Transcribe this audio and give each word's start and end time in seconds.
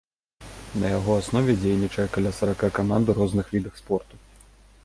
На 0.83 0.87
яго 0.99 1.17
аснове 1.23 1.55
дзейнічае 1.61 2.07
каля 2.17 2.31
сарака 2.39 2.73
каманд 2.79 3.05
у 3.15 3.17
розных 3.23 3.45
відах 3.57 3.73
спорту. 3.83 4.15